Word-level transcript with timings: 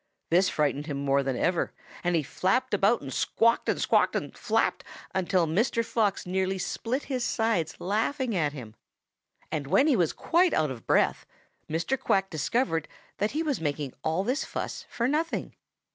This 0.31 0.49
frightened 0.49 0.87
him 0.87 0.97
more 0.97 1.21
than 1.21 1.37
ever, 1.37 1.73
and 2.03 2.15
he 2.15 2.23
flapped 2.23 2.73
about 2.73 3.01
and 3.01 3.13
squawked 3.13 3.69
and 3.69 3.79
squawked 3.79 4.15
and 4.15 4.35
flapped 4.35 4.83
until 5.13 5.45
Mr. 5.45 5.85
Fox 5.85 6.25
nearly 6.25 6.57
split 6.57 7.03
his 7.03 7.23
sides 7.23 7.79
laughing 7.79 8.35
at 8.35 8.51
him. 8.51 8.73
And 9.51 9.67
when 9.67 9.85
he 9.85 9.95
was 9.95 10.11
quite 10.11 10.55
out 10.55 10.71
of 10.71 10.87
breath, 10.87 11.27
Mr. 11.69 11.99
Quack 11.99 12.31
discovered 12.31 12.87
that 13.19 13.29
he 13.33 13.43
was 13.43 13.61
making 13.61 13.93
all 14.03 14.23
this 14.23 14.43
fuss 14.43 14.87
for 14.89 15.07
nothing. 15.07 15.53